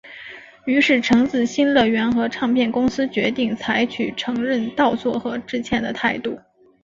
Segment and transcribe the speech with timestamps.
[0.65, 6.39] 于是橘子新乐园和唱片公司决定采取承认盗作和致歉的态度。